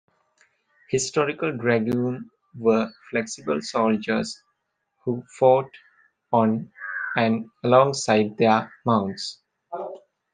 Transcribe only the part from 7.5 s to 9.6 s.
alongside their mounts.